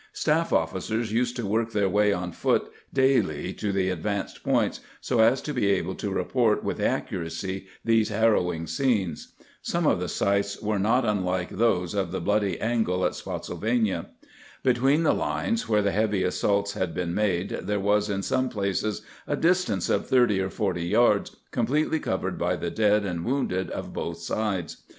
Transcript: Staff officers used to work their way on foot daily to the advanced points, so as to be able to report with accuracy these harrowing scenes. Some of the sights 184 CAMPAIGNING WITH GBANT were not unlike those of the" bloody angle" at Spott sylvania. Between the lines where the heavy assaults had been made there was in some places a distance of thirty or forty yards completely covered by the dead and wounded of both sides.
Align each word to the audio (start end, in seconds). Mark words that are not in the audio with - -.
Staff 0.13 0.51
officers 0.51 1.13
used 1.13 1.35
to 1.35 1.45
work 1.45 1.73
their 1.73 1.87
way 1.87 2.11
on 2.11 2.31
foot 2.31 2.71
daily 2.91 3.53
to 3.53 3.71
the 3.71 3.89
advanced 3.91 4.43
points, 4.43 4.79
so 4.99 5.19
as 5.19 5.43
to 5.43 5.53
be 5.53 5.67
able 5.69 5.93
to 5.93 6.09
report 6.09 6.63
with 6.63 6.79
accuracy 6.79 7.67
these 7.85 8.09
harrowing 8.09 8.65
scenes. 8.65 9.33
Some 9.61 9.85
of 9.85 9.99
the 9.99 10.07
sights 10.09 10.59
184 10.59 10.91
CAMPAIGNING 10.91 11.23
WITH 11.23 11.23
GBANT 11.23 11.53
were 11.53 11.53
not 11.53 11.53
unlike 11.53 11.59
those 11.81 11.93
of 11.93 12.11
the" 12.11 12.19
bloody 12.21 12.59
angle" 12.59 13.05
at 13.05 13.11
Spott 13.11 13.45
sylvania. 13.45 14.07
Between 14.63 15.03
the 15.03 15.13
lines 15.13 15.69
where 15.69 15.83
the 15.83 15.91
heavy 15.91 16.23
assaults 16.23 16.73
had 16.73 16.95
been 16.95 17.13
made 17.13 17.49
there 17.49 17.79
was 17.79 18.09
in 18.09 18.23
some 18.23 18.49
places 18.49 19.03
a 19.27 19.35
distance 19.35 19.87
of 19.87 20.07
thirty 20.07 20.41
or 20.41 20.49
forty 20.49 20.87
yards 20.87 21.35
completely 21.51 21.99
covered 21.99 22.39
by 22.39 22.55
the 22.55 22.71
dead 22.71 23.05
and 23.05 23.23
wounded 23.23 23.69
of 23.69 23.93
both 23.93 24.17
sides. 24.17 24.77